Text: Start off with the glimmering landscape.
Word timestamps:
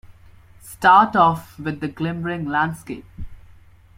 Start 0.63 1.15
off 1.15 1.59
with 1.59 1.79
the 1.79 1.87
glimmering 1.87 2.45
landscape. 2.45 3.05